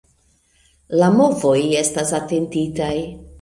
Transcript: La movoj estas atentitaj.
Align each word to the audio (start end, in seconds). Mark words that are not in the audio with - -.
La 1.01 1.09
movoj 1.17 1.59
estas 1.83 2.15
atentitaj. 2.21 2.91